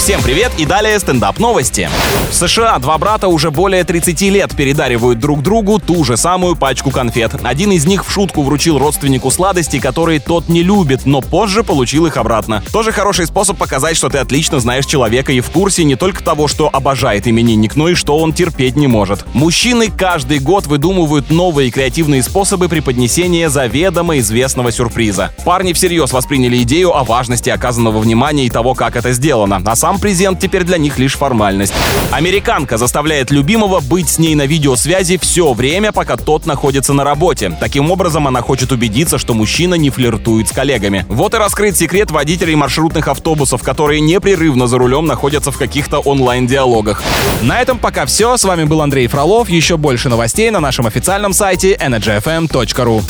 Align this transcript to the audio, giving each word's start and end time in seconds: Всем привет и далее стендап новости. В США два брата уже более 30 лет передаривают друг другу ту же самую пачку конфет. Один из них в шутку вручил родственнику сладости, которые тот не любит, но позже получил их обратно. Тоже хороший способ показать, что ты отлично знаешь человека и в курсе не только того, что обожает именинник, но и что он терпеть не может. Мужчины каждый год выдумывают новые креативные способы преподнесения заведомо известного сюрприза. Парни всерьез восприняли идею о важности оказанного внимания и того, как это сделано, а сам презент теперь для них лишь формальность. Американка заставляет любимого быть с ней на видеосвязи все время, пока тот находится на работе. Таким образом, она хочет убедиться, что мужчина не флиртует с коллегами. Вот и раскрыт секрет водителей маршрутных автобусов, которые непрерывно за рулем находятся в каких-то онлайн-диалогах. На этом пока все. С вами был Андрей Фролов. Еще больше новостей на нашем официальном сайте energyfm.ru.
Всем 0.00 0.22
привет 0.22 0.50
и 0.56 0.64
далее 0.64 0.98
стендап 0.98 1.38
новости. 1.38 1.90
В 2.30 2.34
США 2.34 2.78
два 2.78 2.96
брата 2.96 3.28
уже 3.28 3.50
более 3.50 3.84
30 3.84 4.18
лет 4.22 4.56
передаривают 4.56 5.18
друг 5.18 5.42
другу 5.42 5.78
ту 5.78 6.04
же 6.04 6.16
самую 6.16 6.56
пачку 6.56 6.90
конфет. 6.90 7.32
Один 7.42 7.70
из 7.70 7.84
них 7.84 8.06
в 8.06 8.10
шутку 8.10 8.42
вручил 8.42 8.78
родственнику 8.78 9.30
сладости, 9.30 9.78
которые 9.78 10.18
тот 10.18 10.48
не 10.48 10.62
любит, 10.62 11.04
но 11.04 11.20
позже 11.20 11.62
получил 11.62 12.06
их 12.06 12.16
обратно. 12.16 12.64
Тоже 12.72 12.92
хороший 12.92 13.26
способ 13.26 13.58
показать, 13.58 13.94
что 13.94 14.08
ты 14.08 14.16
отлично 14.16 14.58
знаешь 14.58 14.86
человека 14.86 15.32
и 15.32 15.40
в 15.40 15.50
курсе 15.50 15.84
не 15.84 15.96
только 15.96 16.24
того, 16.24 16.48
что 16.48 16.70
обожает 16.72 17.28
именинник, 17.28 17.76
но 17.76 17.90
и 17.90 17.94
что 17.94 18.16
он 18.16 18.32
терпеть 18.32 18.76
не 18.76 18.86
может. 18.86 19.26
Мужчины 19.34 19.90
каждый 19.94 20.38
год 20.38 20.66
выдумывают 20.66 21.28
новые 21.30 21.70
креативные 21.70 22.22
способы 22.22 22.70
преподнесения 22.70 23.50
заведомо 23.50 24.18
известного 24.18 24.72
сюрприза. 24.72 25.30
Парни 25.44 25.74
всерьез 25.74 26.10
восприняли 26.12 26.62
идею 26.62 26.96
о 26.96 27.04
важности 27.04 27.50
оказанного 27.50 27.98
внимания 27.98 28.46
и 28.46 28.50
того, 28.50 28.72
как 28.72 28.96
это 28.96 29.12
сделано, 29.12 29.60
а 29.62 29.76
сам 29.76 29.89
презент 29.98 30.40
теперь 30.40 30.64
для 30.64 30.78
них 30.78 30.98
лишь 30.98 31.16
формальность. 31.16 31.72
Американка 32.10 32.78
заставляет 32.78 33.30
любимого 33.30 33.80
быть 33.80 34.08
с 34.08 34.18
ней 34.18 34.34
на 34.34 34.46
видеосвязи 34.46 35.18
все 35.20 35.52
время, 35.52 35.92
пока 35.92 36.16
тот 36.16 36.46
находится 36.46 36.92
на 36.92 37.04
работе. 37.04 37.56
Таким 37.60 37.90
образом, 37.90 38.28
она 38.28 38.42
хочет 38.42 38.72
убедиться, 38.72 39.18
что 39.18 39.34
мужчина 39.34 39.74
не 39.74 39.90
флиртует 39.90 40.48
с 40.48 40.52
коллегами. 40.52 41.04
Вот 41.08 41.34
и 41.34 41.36
раскрыт 41.36 41.76
секрет 41.76 42.10
водителей 42.10 42.54
маршрутных 42.54 43.08
автобусов, 43.08 43.62
которые 43.62 44.00
непрерывно 44.00 44.66
за 44.66 44.78
рулем 44.78 45.06
находятся 45.06 45.50
в 45.50 45.58
каких-то 45.58 45.98
онлайн-диалогах. 45.98 47.02
На 47.42 47.60
этом 47.60 47.78
пока 47.78 48.06
все. 48.06 48.36
С 48.36 48.44
вами 48.44 48.64
был 48.64 48.82
Андрей 48.82 49.06
Фролов. 49.06 49.48
Еще 49.48 49.76
больше 49.76 50.08
новостей 50.08 50.50
на 50.50 50.60
нашем 50.60 50.86
официальном 50.86 51.32
сайте 51.32 51.74
energyfm.ru. 51.74 53.02